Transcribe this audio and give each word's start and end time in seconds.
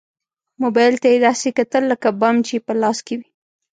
موبايل 0.63 0.95
ته 1.01 1.07
يې 1.13 1.17
داسې 1.27 1.47
کتل 1.57 1.83
لکه 1.91 2.07
بم 2.19 2.35
چې 2.47 2.53
يې 2.57 2.63
په 2.65 2.73
لاس 2.81 2.97
کې 3.07 3.15
وي. 3.19 3.29